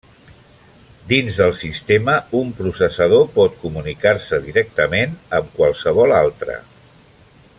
Dins 1.09 1.41
del 1.41 1.53
sistema, 1.57 2.15
un 2.39 2.49
processador 2.61 3.29
pot 3.37 3.61
comunicar-se 3.67 4.41
directament 4.49 5.15
amb 5.41 5.55
qualsevol 5.61 6.19
altre. 6.25 6.61